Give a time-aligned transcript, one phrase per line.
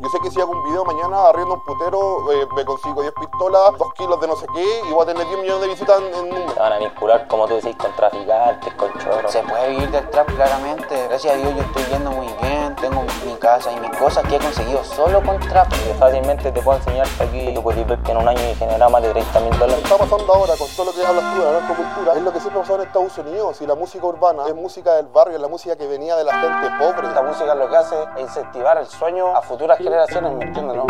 [0.00, 3.12] Yo sé que si hago un video mañana arriendo un putero, eh, me consigo 10
[3.20, 6.00] pistolas, 2 kilos de no sé qué y voy a tener 10 millones de visitas
[6.00, 6.54] en, en un mes.
[6.54, 9.30] Se van a vincular, como tú decís, con traficantes, con choros.
[9.30, 11.06] Se puede vivir del trap claramente.
[11.06, 12.39] Gracias a Dios yo estoy yendo muy bien.
[12.80, 15.68] Tengo mi casa y mis cosas que he conseguido solo con trap.
[15.68, 18.90] Que fácilmente te puedo enseñar aquí, tú puedes ver que en un año he generado
[18.90, 19.84] más de 30 mil Lo que dólares.
[19.84, 22.40] está pasando ahora con todo lo que hablas tú de la narcocultura es lo que
[22.40, 25.42] siempre ha pasado en Estados Unidos y la música urbana es música del barrio, es
[25.42, 27.08] la música que venía de la gente pobre.
[27.08, 30.86] Esta música lo que hace es incentivar el sueño a futuras generaciones, ¿me entiendes, no?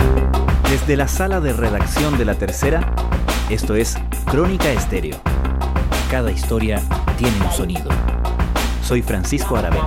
[0.71, 2.81] Desde la sala de redacción de La Tercera,
[3.49, 3.96] esto es
[4.31, 5.17] Crónica Estéreo.
[6.11, 6.81] Cada historia
[7.18, 7.91] tiene un sonido.
[8.82, 9.86] Soy Francisco Aravena.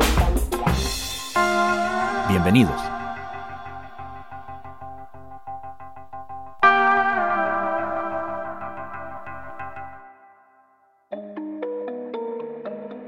[2.30, 2.82] Bienvenidos.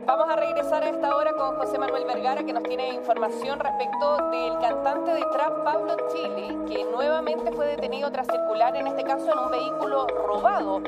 [0.06, 4.18] Vamos a regresar a esta hora con José Manuel Vergara que nos tiene información respecto
[4.32, 9.32] del cantante de trap Pablo Chile que nuevamente fue detenido tras circular en este caso
[9.32, 10.82] en un vehículo robado.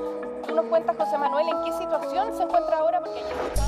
[0.46, 3.22] Tú nos cuentas José Manuel en qué situación se encuentra ahora porque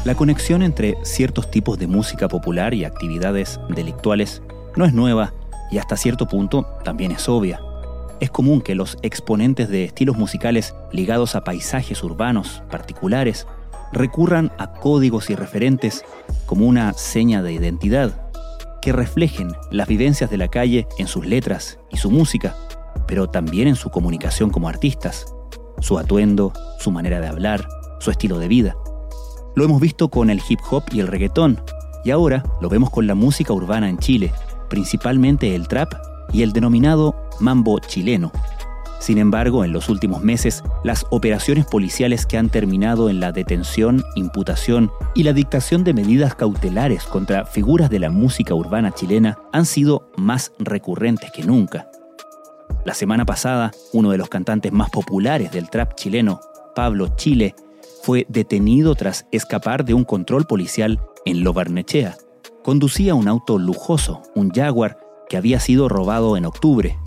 [0.05, 4.41] La conexión entre ciertos tipos de música popular y actividades delictuales
[4.79, 5.33] no es nueva
[5.71, 7.59] y hasta cierto punto también es obvia.
[8.21, 13.45] Es común que los exponentes de estilos musicales ligados a paisajes urbanos particulares
[13.91, 16.05] recurran a códigos y referentes
[16.45, 18.31] como una seña de identidad,
[18.81, 22.55] que reflejen las vivencias de la calle en sus letras y su música,
[23.05, 25.25] pero también en su comunicación como artistas,
[25.81, 27.67] su atuendo, su manera de hablar,
[27.99, 28.77] su estilo de vida.
[29.55, 31.61] Lo hemos visto con el hip hop y el reggaetón,
[32.05, 34.31] y ahora lo vemos con la música urbana en Chile,
[34.69, 35.93] principalmente el trap
[36.31, 38.31] y el denominado mambo chileno.
[38.99, 44.03] Sin embargo, en los últimos meses, las operaciones policiales que han terminado en la detención,
[44.15, 49.65] imputación y la dictación de medidas cautelares contra figuras de la música urbana chilena han
[49.65, 51.89] sido más recurrentes que nunca.
[52.85, 56.41] La semana pasada, uno de los cantantes más populares del trap chileno,
[56.75, 57.55] Pablo Chile,
[58.03, 62.17] fue detenido tras escapar de un control policial en Lo Barnechea.
[62.69, 66.99] Conducía un auto lujoso, un Jaguar, que había sido robado en octubre.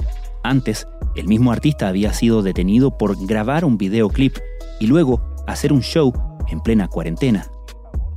[0.43, 4.39] Antes, el mismo artista había sido detenido por grabar un videoclip
[4.81, 6.13] y luego hacer un show
[6.49, 7.47] en plena cuarentena.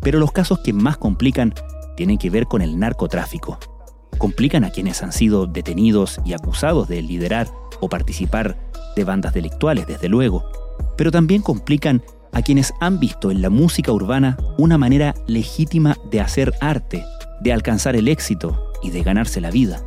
[0.01, 1.53] Pero los casos que más complican
[1.95, 3.59] tienen que ver con el narcotráfico.
[4.17, 7.47] Complican a quienes han sido detenidos y acusados de liderar
[7.79, 8.57] o participar
[8.95, 10.43] de bandas delictuales, desde luego.
[10.97, 12.01] Pero también complican
[12.31, 17.05] a quienes han visto en la música urbana una manera legítima de hacer arte,
[17.39, 19.83] de alcanzar el éxito y de ganarse la vida.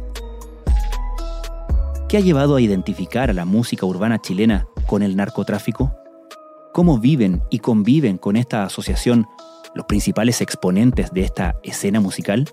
[2.08, 5.94] ¿Qué ha llevado a identificar a la música urbana chilena con el narcotráfico?
[6.72, 9.26] ¿Cómo viven y conviven con esta asociación
[9.74, 12.48] los principales exponentes de esta escena musical?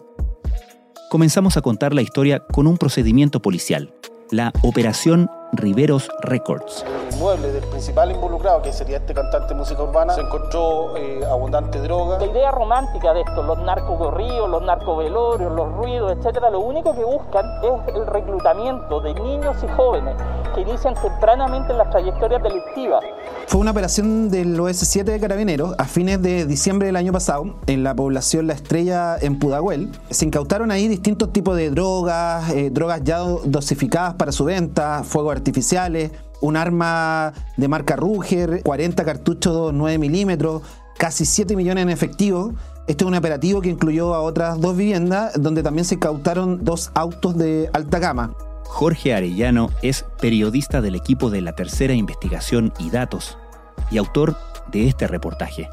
[1.10, 3.94] Comenzamos a contar la historia con un procedimiento policial,
[4.32, 6.84] la Operación Riveros Records.
[7.10, 11.22] el inmueble del principal involucrado, que sería este cantante de música urbana, se encontró eh,
[11.30, 12.20] abundante droga.
[12.20, 17.04] La idea romántica de esto, los narcocorridos, los narcovelorios, los ruidos, etcétera, lo único que
[17.04, 20.16] buscan es el reclutamiento de niños y jóvenes
[20.54, 23.04] que inician tempranamente en las trayectorias delictivas.
[23.48, 27.84] Fue una operación del OS7 de Carabineros a fines de diciembre del año pasado en
[27.84, 29.92] la población La Estrella en Pudahuel.
[30.10, 35.04] Se incautaron ahí distintos tipos de drogas, eh, drogas ya do- dosificadas para su venta,
[35.04, 36.12] fuegos artificiales,
[36.42, 40.64] un arma de marca Ruger, 40 cartuchos 9 milímetros,
[40.98, 42.54] casi 7 millones en efectivo.
[42.88, 46.92] Este es un operativo que incluyó a otras dos viviendas donde también se incautaron dos
[46.96, 48.36] autos de alta gama.
[48.64, 53.38] Jorge Arellano es periodista del equipo de la Tercera Investigación y Datos
[53.92, 54.36] y autor
[54.72, 55.70] de este reportaje.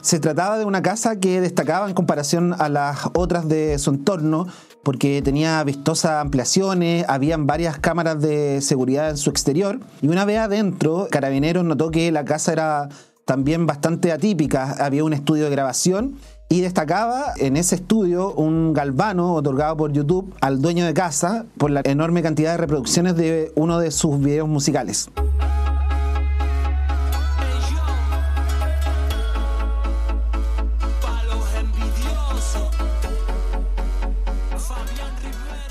[0.00, 4.46] Se trataba de una casa que destacaba en comparación a las otras de su entorno
[4.84, 10.38] porque tenía vistosas ampliaciones, habían varias cámaras de seguridad en su exterior y una vez
[10.38, 12.88] adentro, Carabineros notó que la casa era
[13.24, 16.16] también bastante atípica, había un estudio de grabación
[16.48, 21.70] y destacaba en ese estudio un galvano otorgado por YouTube al dueño de casa por
[21.70, 25.10] la enorme cantidad de reproducciones de uno de sus videos musicales.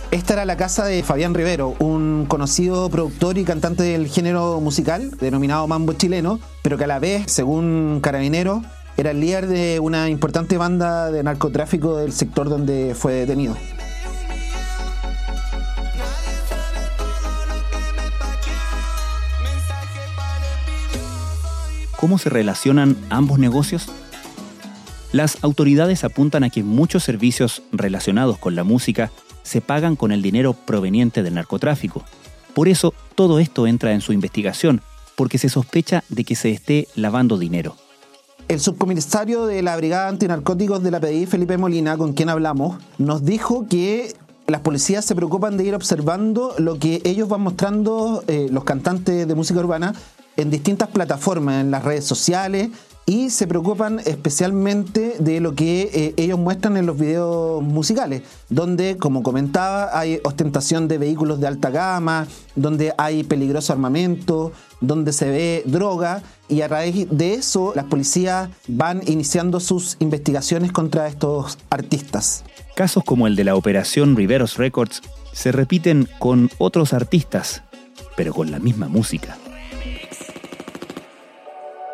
[0.10, 5.12] Esta era la casa de Fabián Rivero, un conocido productor y cantante del género musical,
[5.20, 8.64] denominado mambo chileno, pero que a la vez, según Carabineros,
[8.96, 13.58] era el líder de una importante banda de narcotráfico del sector donde fue detenido.
[21.98, 23.90] ¿Cómo se relacionan ambos negocios?
[25.12, 29.12] Las autoridades apuntan a que muchos servicios relacionados con la música
[29.48, 32.04] se pagan con el dinero proveniente del narcotráfico.
[32.54, 34.82] Por eso todo esto entra en su investigación,
[35.16, 37.76] porque se sospecha de que se esté lavando dinero.
[38.48, 43.26] El subcomisario de la Brigada Antinarcóticos de la PDI, Felipe Molina, con quien hablamos, nos
[43.26, 44.14] dijo que
[44.48, 49.28] las policías se preocupan de ir observando lo que ellos van mostrando, eh, los cantantes
[49.28, 49.94] de música urbana,
[50.38, 52.70] en distintas plataformas, en las redes sociales,
[53.10, 58.98] y se preocupan especialmente de lo que eh, ellos muestran en los videos musicales, donde,
[58.98, 62.28] como comentaba, hay ostentación de vehículos de alta gama,
[62.58, 64.52] donde hay peligroso armamento,
[64.82, 70.74] donde se ve droga, y a raíz de eso las policías van iniciando sus investigaciones
[70.74, 72.44] contra estos artistas.
[72.76, 75.02] Casos como el de la operación Riveros Records
[75.32, 77.64] se repiten con otros artistas,
[78.18, 79.38] pero con la misma música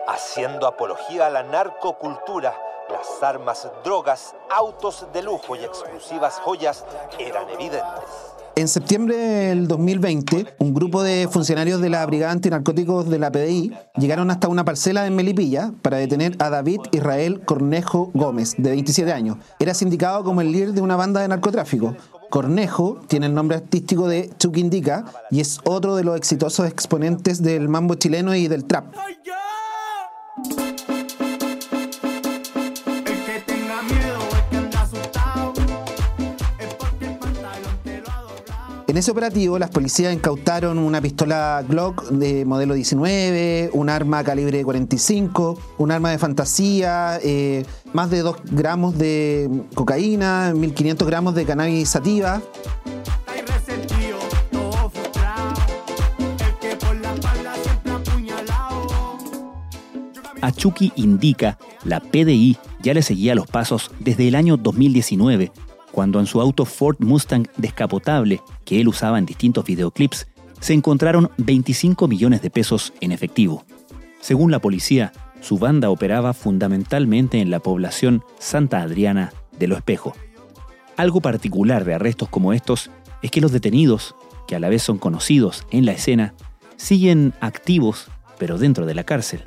[0.08, 2.54] haciendo apología a la narcocultura.
[2.90, 6.86] Las armas, drogas, autos de lujo y exclusivas joyas
[7.18, 8.34] eran evidentes.
[8.56, 13.74] En septiembre del 2020, un grupo de funcionarios de la Brigada Antinarcóticos de la PDI
[13.98, 19.12] llegaron hasta una parcela en Melipilla para detener a David Israel Cornejo Gómez, de 27
[19.12, 19.38] años.
[19.60, 21.96] Era sindicado como el líder de una banda de narcotráfico.
[22.30, 27.42] Cornejo tiene el nombre artístico de Chuck Indica y es otro de los exitosos exponentes
[27.42, 28.86] del mambo chileno y del trap.
[38.94, 44.64] En ese operativo, las policías incautaron una pistola Glock de modelo 19, un arma calibre
[44.64, 51.44] 45, un arma de fantasía, eh, más de 2 gramos de cocaína, 1500 gramos de
[51.44, 52.40] cannabis sativa.
[60.40, 65.52] A Chucky indica, la PDI ya le seguía los pasos desde el año 2019
[65.94, 70.28] cuando en su auto Ford Mustang descapotable que él usaba en distintos videoclips
[70.60, 73.64] se encontraron 25 millones de pesos en efectivo.
[74.20, 80.16] Según la policía, su banda operaba fundamentalmente en la población Santa Adriana de Lo Espejo.
[80.98, 82.90] Algo particular de arrestos como estos
[83.22, 84.16] es que los detenidos,
[84.48, 86.34] que a la vez son conocidos en la escena,
[86.76, 88.08] siguen activos
[88.40, 89.44] pero dentro de la cárcel.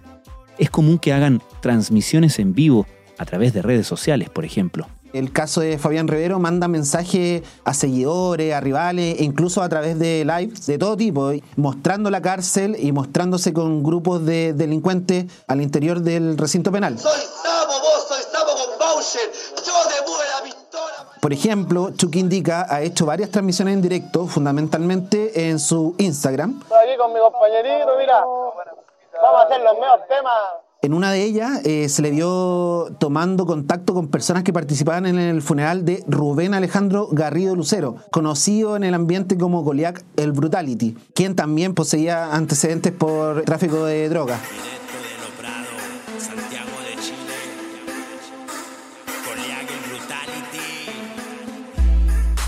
[0.59, 2.87] Es común que hagan transmisiones en vivo
[3.19, 4.87] a través de redes sociales, por ejemplo.
[5.17, 9.99] El caso de Fabián Rivero manda mensajes a seguidores, a rivales, e incluso a través
[9.99, 15.63] de lives de todo tipo, mostrando la cárcel y mostrándose con grupos de delincuentes al
[15.63, 16.99] interior del recinto penal.
[16.99, 21.11] Soy vos soy con Bowser, yo te la pistola.
[21.23, 26.61] Por ejemplo, Chucky Indica ha hecho varias transmisiones en directo, fundamentalmente en su Instagram.
[26.61, 31.25] Estoy aquí con mi compañerito, mira, vamos a hacer los mejores temas en una de
[31.25, 36.05] ellas eh, se le vio tomando contacto con personas que participaban en el funeral de
[36.07, 42.33] Rubén Alejandro Garrido Lucero, conocido en el ambiente como Goliath el Brutality, quien también poseía
[42.33, 44.39] antecedentes por tráfico de drogas.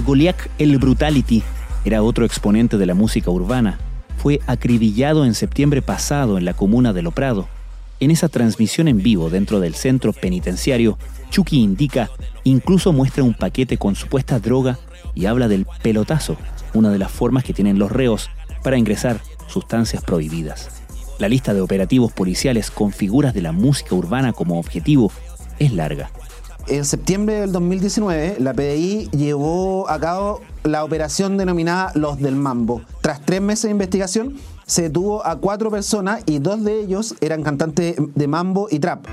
[0.06, 1.42] Goliath el Brutality
[1.84, 3.80] era otro exponente de la música urbana.
[4.16, 7.48] Fue acribillado en septiembre pasado en la comuna de Loprado
[8.00, 10.98] en esa transmisión en vivo dentro del centro penitenciario,
[11.30, 12.10] Chucky indica,
[12.44, 14.78] incluso muestra un paquete con supuesta droga
[15.14, 16.36] y habla del pelotazo,
[16.74, 18.30] una de las formas que tienen los reos
[18.62, 20.70] para ingresar sustancias prohibidas.
[21.18, 25.10] La lista de operativos policiales con figuras de la música urbana como objetivo
[25.58, 26.10] es larga.
[26.68, 32.82] En septiembre del 2019, la PDI llevó a cabo la operación denominada Los del Mambo.
[33.00, 34.34] Tras tres meses de investigación,
[34.68, 39.06] se detuvo a cuatro personas y dos de ellos eran cantantes de mambo y trap.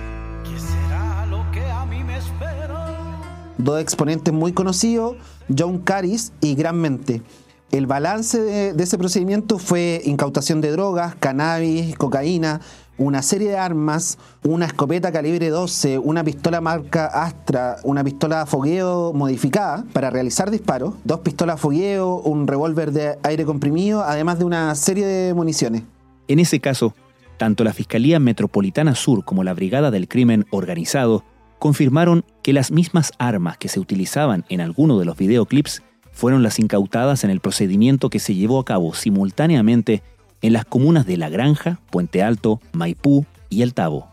[3.58, 5.16] Dos exponentes muy conocidos,
[5.58, 7.24] John Caris y Gran Mente.
[7.72, 8.40] El balance
[8.74, 12.60] de, ese procedimiento fue incautación de drogas, cannabis, cocaína,
[12.98, 19.14] una serie de armas, una escopeta calibre 12, una pistola marca Astra, una pistola fogueo
[19.14, 24.74] modificada para realizar disparos, dos pistolas fogueo, un revólver de aire comprimido, además de una
[24.76, 25.84] serie de municiones.
[26.28, 26.94] En ese caso,
[27.38, 31.24] tanto la Fiscalía Metropolitana Sur como la Brigada del Crimen Organizado
[31.60, 36.60] confirmaron que las mismas armas que se utilizaban en alguno de los videoclips fueron las
[36.60, 40.02] incautadas en el procedimiento que se llevó a cabo simultáneamente
[40.42, 44.08] en las comunas de La Granja, Puente Alto, Maipú y El Tabo.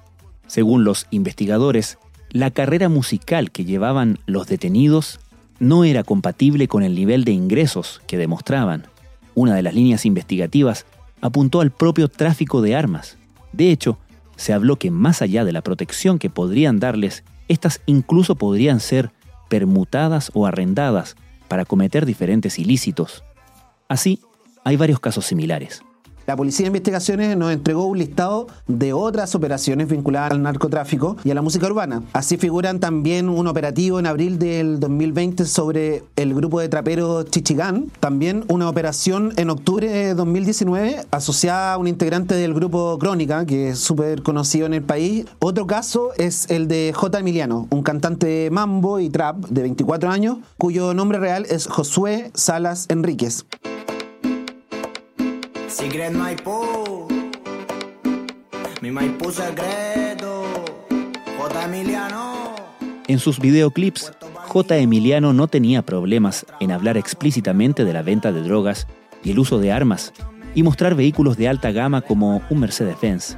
[0.47, 1.99] Según los investigadores,
[2.31, 5.21] la carrera musical que llevaban los detenidos
[5.59, 8.87] no era compatible con el nivel de ingresos que demostraban.
[9.35, 10.87] Una de las líneas investigativas
[11.21, 13.17] apuntó al propio tráfico de armas.
[13.53, 13.99] De hecho,
[14.37, 19.11] se habló que más allá de la protección que podrían darles, estas incluso podrían ser
[19.49, 21.17] permutadas o arrendadas
[21.49, 23.23] para cometer diferentes ilícitos.
[23.89, 24.21] Así,
[24.65, 25.83] hay varios casos similares.
[26.27, 31.31] La Policía de Investigaciones nos entregó un listado de otras operaciones vinculadas al narcotráfico y
[31.31, 32.03] a la música urbana.
[32.13, 37.91] Así figuran también un operativo en abril del 2020 sobre el grupo de traperos Chichigán,
[37.99, 43.71] también una operación en octubre de 2019 asociada a un integrante del grupo Crónica, que
[43.71, 45.27] es súper conocido en el país.
[45.41, 47.19] Otro caso es el de J.
[47.19, 52.87] Emiliano, un cantante mambo y trap de 24 años, cuyo nombre real es Josué Salas
[52.89, 53.45] Enríquez.
[63.09, 64.13] En sus videoclips,
[64.47, 64.77] J.
[64.77, 68.87] Emiliano no tenía problemas en hablar explícitamente de la venta de drogas
[69.25, 70.13] y el uso de armas
[70.55, 73.37] y mostrar vehículos de alta gama como un Mercedes-Benz.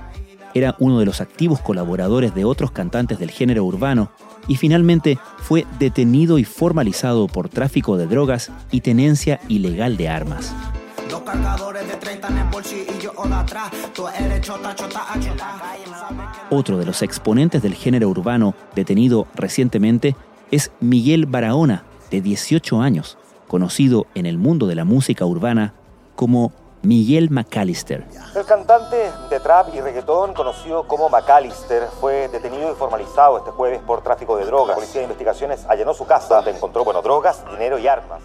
[0.52, 4.12] Era uno de los activos colaboradores de otros cantantes del género urbano
[4.48, 10.54] y finalmente fue detenido y formalizado por tráfico de drogas y tenencia ilegal de armas.
[11.10, 13.70] Dos cargadores de 30 en el bolsillo o de atrás.
[13.94, 15.60] Tú eres chota, chota, a chota.
[16.50, 20.16] Otro de los exponentes del género urbano detenido recientemente
[20.50, 23.18] es Miguel Barahona, de 18 años,
[23.48, 25.74] conocido en el mundo de la música urbana
[26.16, 28.04] como Miguel McAllister.
[28.34, 33.80] El cantante de trap y reggaetón, conocido como McAllister, fue detenido y formalizado este jueves
[33.86, 34.68] por tráfico de drogas.
[34.68, 38.22] La Policía de Investigaciones allanó su casa, donde encontró bueno, drogas, dinero y armas.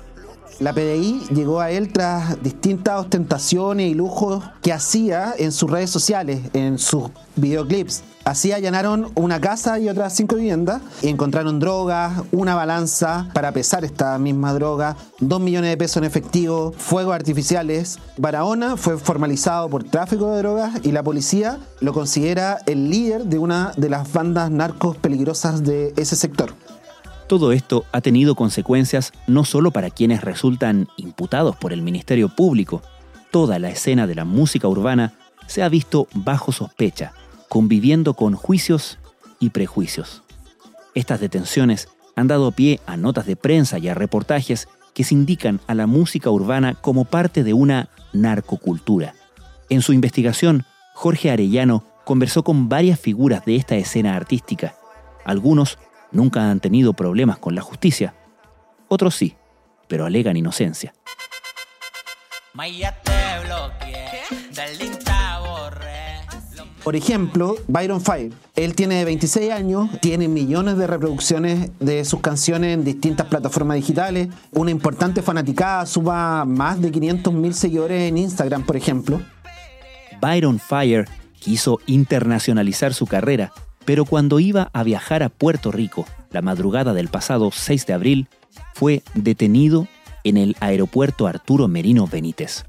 [0.59, 5.89] La PDI llegó a él tras distintas ostentaciones y lujos que hacía en sus redes
[5.89, 8.03] sociales, en sus videoclips.
[8.25, 13.85] Así allanaron una casa y otras cinco viviendas y encontraron drogas, una balanza para pesar
[13.85, 17.97] esta misma droga, dos millones de pesos en efectivo, fuegos artificiales.
[18.17, 23.39] Barahona fue formalizado por tráfico de drogas y la policía lo considera el líder de
[23.39, 26.53] una de las bandas narcos peligrosas de ese sector.
[27.29, 32.81] Todo esto ha tenido consecuencias no solo para quienes resultan imputados por el Ministerio Público,
[33.29, 35.13] toda la escena de la música urbana
[35.45, 37.13] se ha visto bajo sospecha,
[37.47, 38.97] conviviendo con juicios
[39.39, 40.23] y prejuicios.
[40.95, 45.59] Estas detenciones han dado pie a notas de prensa y a reportajes que se indican
[45.67, 49.13] a la música urbana como parte de una narcocultura.
[49.69, 54.73] En su investigación, Jorge Arellano conversó con varias figuras de esta escena artística.
[55.25, 55.77] Algunos
[56.11, 58.15] nunca han tenido problemas con la justicia.
[58.87, 59.35] Otros sí,
[59.87, 60.93] pero alegan inocencia.
[66.83, 68.31] Por ejemplo, Byron Fire.
[68.55, 74.29] Él tiene 26 años, tiene millones de reproducciones de sus canciones en distintas plataformas digitales,
[74.51, 79.21] una importante fanaticada, suba más de 500 mil seguidores en Instagram, por ejemplo.
[80.21, 81.07] Byron Fire
[81.39, 83.53] quiso internacionalizar su carrera,
[83.85, 88.27] pero cuando iba a viajar a Puerto Rico la madrugada del pasado 6 de abril,
[88.73, 89.87] fue detenido
[90.23, 92.65] en el aeropuerto Arturo Merino Benítez.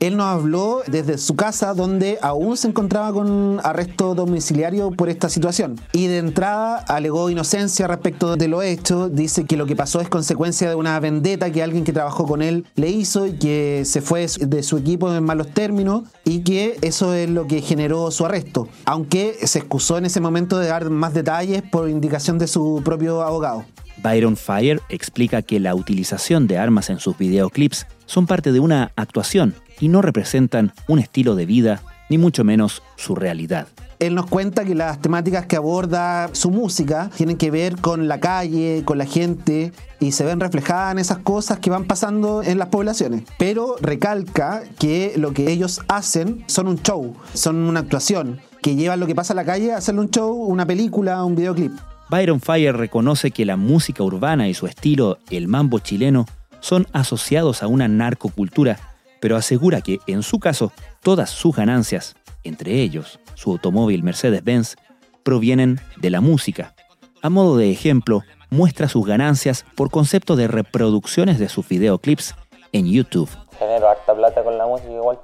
[0.00, 5.28] Él nos habló desde su casa donde aún se encontraba con arresto domiciliario por esta
[5.28, 5.78] situación.
[5.92, 9.10] Y de entrada alegó inocencia respecto de lo hecho.
[9.10, 12.40] Dice que lo que pasó es consecuencia de una vendetta que alguien que trabajó con
[12.40, 16.78] él le hizo y que se fue de su equipo en malos términos y que
[16.80, 18.68] eso es lo que generó su arresto.
[18.86, 23.20] Aunque se excusó en ese momento de dar más detalles por indicación de su propio
[23.20, 23.66] abogado.
[24.02, 28.90] Byron Fire explica que la utilización de armas en sus videoclips son parte de una
[28.96, 33.68] actuación y no representan un estilo de vida, ni mucho menos su realidad.
[34.00, 38.18] Él nos cuenta que las temáticas que aborda su música tienen que ver con la
[38.18, 42.58] calle, con la gente, y se ven reflejadas en esas cosas que van pasando en
[42.58, 43.22] las poblaciones.
[43.38, 48.98] Pero recalca que lo que ellos hacen son un show, son una actuación, que llevan
[48.98, 51.72] lo que pasa en la calle a hacerle un show, una película, un videoclip.
[52.10, 56.26] Byron Fire reconoce que la música urbana y su estilo, el mambo chileno,
[56.60, 58.78] son asociados a una narcocultura
[59.20, 64.76] pero asegura que, en su caso, todas sus ganancias, entre ellos su automóvil Mercedes-Benz,
[65.22, 66.74] provienen de la música.
[67.22, 72.34] A modo de ejemplo, muestra sus ganancias por concepto de reproducciones de sus videoclips
[72.72, 73.28] en YouTube.
[73.58, 75.18] Genero harta plata con la música igual,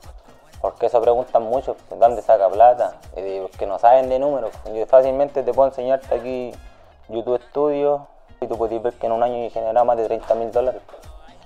[0.61, 3.01] porque eso preguntan mucho, ¿dónde saca plata?
[3.17, 4.51] Y digo, que no saben de números.
[4.75, 6.53] Yo fácilmente te puedo enseñarte aquí
[7.09, 8.07] YouTube Studio
[8.41, 10.83] y tú puedes ver que en un año genera más de 30 mil dólares.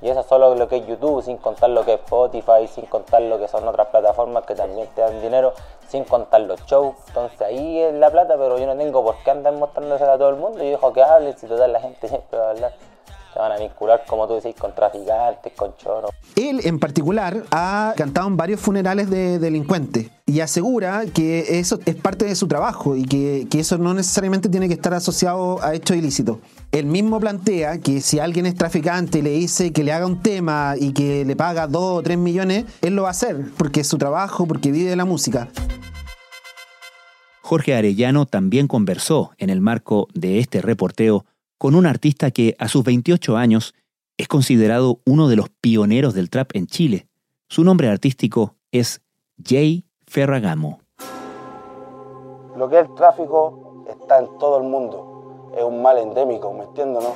[0.02, 2.87] Y eso es solo lo que es YouTube, sin contar lo que es Spotify, sin
[2.87, 5.52] contar lo que son otras plataformas que también te dan dinero,
[5.88, 6.95] sin contar los shows.
[7.09, 10.30] Entonces ahí es la plata, pero yo no tengo por qué andar mostrándose a todo
[10.30, 10.59] el mundo.
[10.59, 12.73] Yo dejo que hablen, si total la gente siempre va a hablar.
[13.33, 16.11] Se van a vincular, como tú decís, con traficantes, con choros.
[16.37, 21.95] Él en particular ha cantado en varios funerales de delincuentes y asegura que eso es
[21.97, 25.75] parte de su trabajo y que, que eso no necesariamente tiene que estar asociado a
[25.75, 26.39] hechos ilícitos.
[26.73, 30.23] Él mismo plantea que si alguien es traficante y le dice que le haga un
[30.23, 33.81] tema y que le paga 2 o 3 millones, él lo va a hacer porque
[33.81, 35.49] es su trabajo, porque vive de la música.
[37.51, 41.25] Jorge Arellano también conversó en el marco de este reporteo
[41.61, 43.75] con un artista que a sus 28 años
[44.17, 47.07] es considerado uno de los pioneros del trap en Chile.
[47.49, 49.02] Su nombre artístico es
[49.45, 50.81] Jay Ferragamo.
[52.57, 55.52] Lo que es el tráfico está en todo el mundo.
[55.55, 57.12] Es un mal endémico, ¿me entiendes, no?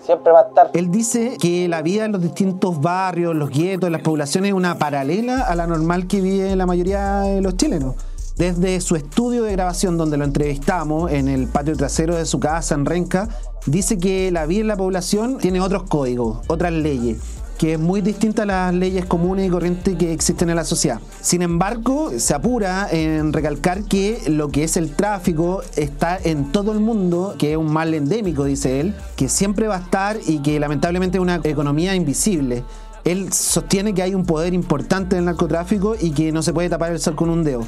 [0.00, 0.70] Siempre va a estar.
[0.74, 4.78] Él dice que la vida en los distintos barrios, los guetos, las poblaciones es una
[4.78, 7.96] paralela a la normal que vive la mayoría de los chilenos.
[8.38, 12.76] Desde su estudio de grabación donde lo entrevistamos en el patio trasero de su casa
[12.76, 13.28] en Renca,
[13.66, 17.18] dice que la vida en la población tiene otros códigos, otras leyes
[17.58, 21.00] que es muy distinta a las leyes comunes y corrientes que existen en la sociedad.
[21.20, 26.70] Sin embargo, se apura en recalcar que lo que es el tráfico está en todo
[26.70, 30.38] el mundo, que es un mal endémico, dice él, que siempre va a estar y
[30.38, 32.62] que lamentablemente es una economía invisible.
[33.02, 36.68] Él sostiene que hay un poder importante en el narcotráfico y que no se puede
[36.68, 37.66] tapar el sol con un dedo.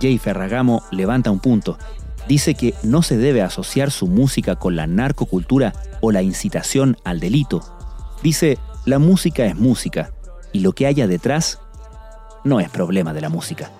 [0.00, 1.78] Jay Ferragamo levanta un punto.
[2.28, 7.20] Dice que no se debe asociar su música con la narcocultura o la incitación al
[7.20, 7.62] delito.
[8.22, 10.10] Dice, la música es música
[10.52, 11.58] y lo que haya detrás
[12.44, 13.70] no es problema de la música.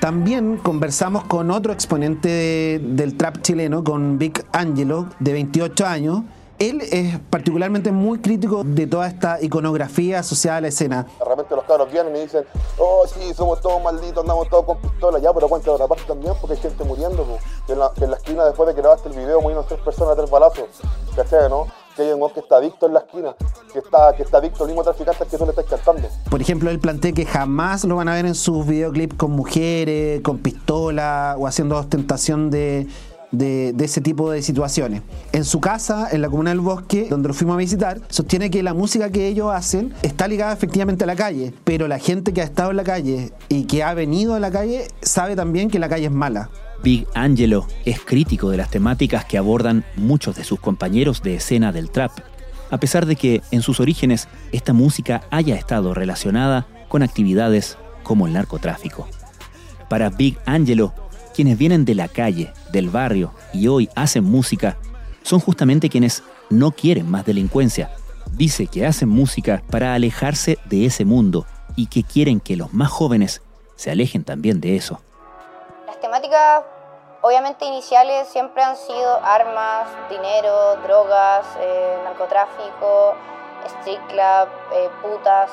[0.00, 6.22] También conversamos con otro exponente de- del trap chileno, con Vic Angelo, de 28 años.
[6.58, 11.06] Él es particularmente muy crítico de toda esta iconografía asociada a la escena.
[11.18, 12.44] De repente los cabros vienen y dicen,
[12.78, 16.34] oh sí, somos todos malditos, andamos todos con pistolas, ya, pero cuenta otra parte también
[16.40, 17.38] porque hay gente muriendo, po.
[17.66, 19.80] Que en, la, que en la esquina después de que grabaste el video murieron tres
[19.80, 20.66] personas, tres balazos,
[21.14, 21.68] ¿cachai, no?
[21.94, 23.36] Que hay un que está adicto en la esquina,
[23.72, 26.08] que está, que está adicto al mismo traficante que tú le estás cantando.
[26.28, 30.22] Por ejemplo, él plantea que jamás lo van a ver en sus videoclips con mujeres,
[30.22, 32.88] con pistola o haciendo ostentación de,
[33.32, 35.02] de- ese tipo de situaciones.
[35.32, 38.62] En su casa, en la comuna del Bosque, donde lo fuimos a visitar, sostiene que
[38.62, 42.40] la música que ellos hacen está ligada efectivamente a la calle, pero la gente que
[42.40, 45.78] ha estado en la calle y que ha venido a la calle sabe también que
[45.78, 46.50] la calle es mala.
[46.82, 51.72] Big Angelo es crítico de las temáticas que abordan muchos de sus compañeros de escena
[51.72, 52.12] del trap,
[52.70, 58.26] a pesar de que en sus orígenes esta música haya estado relacionada con actividades como
[58.26, 59.08] el narcotráfico.
[59.88, 60.92] Para Big Angelo,
[61.38, 64.76] quienes vienen de la calle, del barrio y hoy hacen música,
[65.22, 67.92] son justamente quienes no quieren más delincuencia.
[68.32, 71.46] Dice que hacen música para alejarse de ese mundo
[71.76, 73.40] y que quieren que los más jóvenes
[73.76, 75.00] se alejen también de eso.
[75.86, 76.64] Las temáticas,
[77.22, 83.14] obviamente iniciales, siempre han sido armas, dinero, drogas, eh, narcotráfico,
[83.78, 85.52] street club, eh, putas.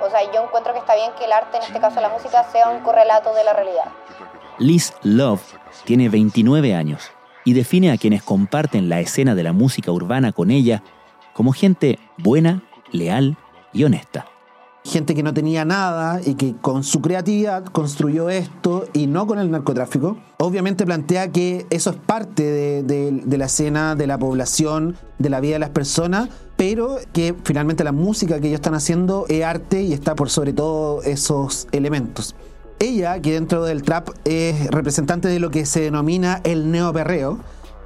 [0.00, 2.44] O sea, yo encuentro que está bien que el arte, en este caso la música,
[2.52, 3.90] sea un correlato de la realidad.
[4.58, 5.42] Liz Love
[5.84, 7.10] tiene 29 años
[7.44, 10.82] y define a quienes comparten la escena de la música urbana con ella
[11.32, 12.62] como gente buena,
[12.92, 13.36] leal
[13.72, 14.26] y honesta.
[14.84, 19.38] Gente que no tenía nada y que con su creatividad construyó esto y no con
[19.38, 20.18] el narcotráfico.
[20.38, 25.54] Obviamente plantea que eso es parte de, la escena, de la población, de la vida
[25.54, 29.94] de las personas, pero que finalmente la música que ellos están haciendo es arte y
[29.94, 32.36] está por sobre todo esos elementos.
[32.78, 37.38] Ella, que dentro del trap es representante de lo que se denomina el neoperreo,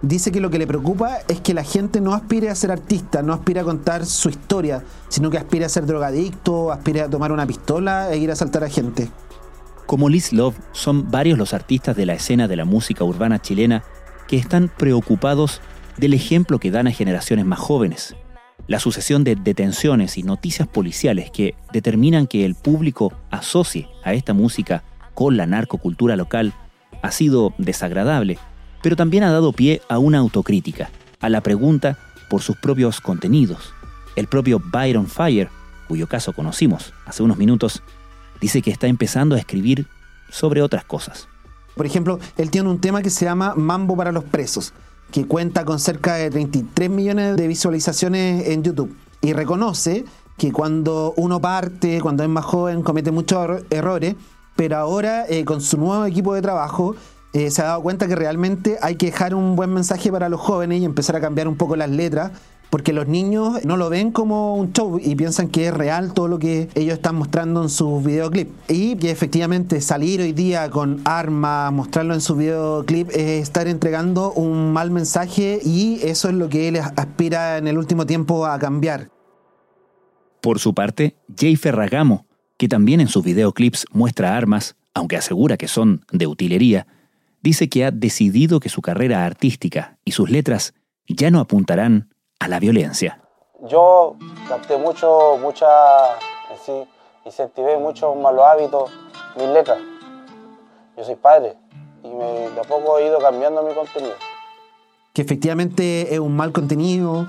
[0.02, 3.22] dice que lo que le preocupa es que la gente no aspire a ser artista,
[3.22, 7.32] no aspire a contar su historia, sino que aspire a ser drogadicto, aspire a tomar
[7.32, 9.10] una pistola e ir a asaltar a gente.
[9.86, 13.84] Como Liz Love, son varios los artistas de la escena de la música urbana chilena
[14.26, 15.60] que están preocupados
[15.96, 18.14] del ejemplo que dan a generaciones más jóvenes.
[18.68, 24.34] La sucesión de detenciones y noticias policiales que determinan que el público asocie a esta
[24.34, 26.52] música con la narcocultura local
[27.02, 28.38] ha sido desagradable,
[28.82, 33.72] pero también ha dado pie a una autocrítica, a la pregunta por sus propios contenidos.
[34.16, 35.48] El propio Byron Fire,
[35.88, 37.82] cuyo caso conocimos hace unos minutos,
[38.38, 39.86] dice que está empezando a escribir
[40.28, 41.26] sobre otras cosas.
[41.74, 44.74] Por ejemplo, él tiene un tema que se llama Mambo para los presos,
[45.10, 48.94] que cuenta con cerca de 33 millones de visualizaciones en YouTube.
[49.20, 50.04] Y reconoce
[50.36, 54.14] que cuando uno parte, cuando es más joven, comete muchos erro- errores,
[54.54, 56.94] pero ahora eh, con su nuevo equipo de trabajo
[57.32, 60.40] eh, se ha dado cuenta que realmente hay que dejar un buen mensaje para los
[60.40, 62.32] jóvenes y empezar a cambiar un poco las letras
[62.70, 66.28] porque los niños no lo ven como un show y piensan que es real todo
[66.28, 68.50] lo que ellos están mostrando en sus videoclips.
[68.68, 74.32] Y que efectivamente salir hoy día con armas, mostrarlo en su videoclip, es estar entregando
[74.32, 78.58] un mal mensaje y eso es lo que él aspira en el último tiempo a
[78.58, 79.10] cambiar.
[80.40, 82.26] Por su parte, Jay Ferragamo,
[82.56, 86.86] que también en sus videoclips muestra armas, aunque asegura que son de utilería,
[87.42, 90.74] dice que ha decidido que su carrera artística y sus letras
[91.08, 93.20] ya no apuntarán a la violencia.
[93.68, 94.16] Yo
[94.48, 95.66] capté mucho, mucha,
[96.64, 96.72] sí,
[97.24, 98.90] incentivé muchos malos hábitos,
[99.36, 99.78] mis letras.
[100.96, 101.56] Yo soy padre
[102.02, 104.14] y me, de a poco he ido cambiando mi contenido.
[105.12, 107.26] Que efectivamente es un mal contenido,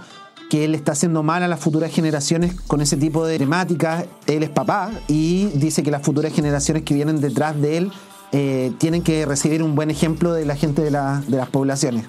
[0.49, 4.05] que él está haciendo mal a las futuras generaciones con ese tipo de temáticas.
[4.27, 7.91] Él es papá y dice que las futuras generaciones que vienen detrás de él
[8.31, 12.05] eh, tienen que recibir un buen ejemplo de la gente de, de las poblaciones.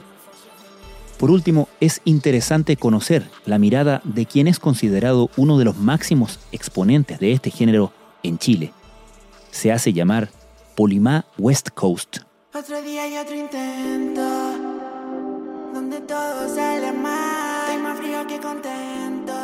[1.20, 6.40] Por último, es interesante conocer la mirada de quien es considerado uno de los máximos
[6.50, 8.72] exponentes de este género en Chile.
[9.50, 10.30] Se hace llamar
[10.74, 12.20] Polimá West Coast.
[12.54, 14.22] Otro día y otro intento,
[15.74, 19.34] donde todo sale mal, más frío que contento.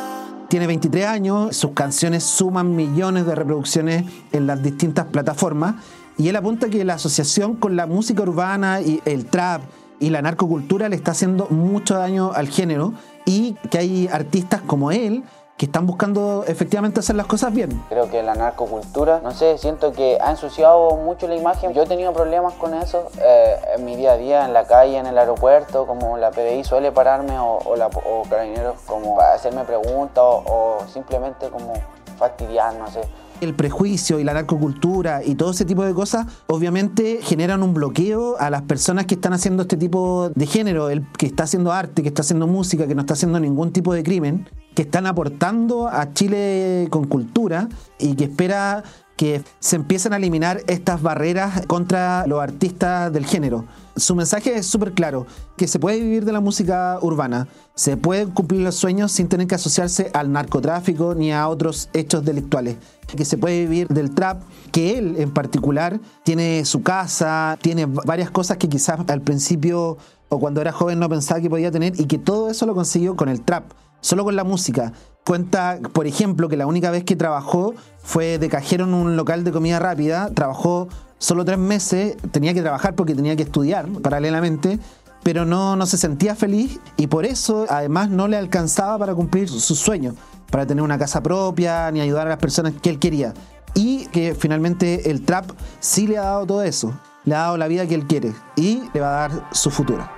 [0.49, 5.75] Tiene 23 años, sus canciones suman millones de reproducciones en las distintas plataformas
[6.17, 9.61] y él apunta que la asociación con la música urbana y el trap
[9.99, 12.93] y la narcocultura le está haciendo mucho daño al género
[13.25, 15.23] y que hay artistas como él
[15.57, 17.83] que están buscando efectivamente hacer las cosas bien.
[17.89, 21.73] Creo que la narcocultura, no sé, siento que ha ensuciado mucho la imagen.
[21.73, 24.97] Yo he tenido problemas con eso eh, en mi día a día, en la calle,
[24.97, 29.63] en el aeropuerto, como la PDI suele pararme o, o, la, o carabineros como hacerme
[29.63, 31.73] preguntas o, o simplemente como
[32.19, 33.01] fastidiar, no sé
[33.41, 38.37] el prejuicio y la narcocultura y todo ese tipo de cosas, obviamente generan un bloqueo
[38.39, 42.01] a las personas que están haciendo este tipo de género, el que está haciendo arte,
[42.01, 45.87] que está haciendo música, que no está haciendo ningún tipo de crimen, que están aportando
[45.87, 47.67] a Chile con cultura
[47.99, 48.83] y que espera
[49.17, 53.65] que se empiecen a eliminar estas barreras contra los artistas del género.
[53.97, 55.25] Su mensaje es súper claro,
[55.57, 59.47] que se puede vivir de la música urbana, se pueden cumplir los sueños sin tener
[59.47, 62.77] que asociarse al narcotráfico ni a otros hechos delictuales,
[63.07, 68.29] que se puede vivir del trap, que él en particular tiene su casa, tiene varias
[68.29, 69.97] cosas que quizás al principio
[70.29, 73.15] o cuando era joven no pensaba que podía tener y que todo eso lo consiguió
[73.15, 74.93] con el trap, solo con la música.
[75.25, 79.43] Cuenta, por ejemplo, que la única vez que trabajó fue de cajero en un local
[79.43, 84.79] de comida rápida, trabajó solo tres meses, tenía que trabajar porque tenía que estudiar paralelamente,
[85.23, 89.49] pero no, no se sentía feliz y por eso además no le alcanzaba para cumplir
[89.49, 90.15] sus sueños,
[90.49, 93.33] para tener una casa propia ni ayudar a las personas que él quería.
[93.73, 97.67] Y que finalmente el trap sí le ha dado todo eso, le ha dado la
[97.67, 100.16] vida que él quiere y le va a dar su futuro.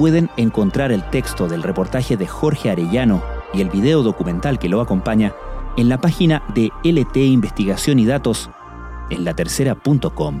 [0.00, 4.80] Pueden encontrar el texto del reportaje de Jorge Arellano y el video documental que lo
[4.80, 5.34] acompaña
[5.76, 8.48] en la página de LT Investigación y Datos
[9.10, 10.40] en latercera.com.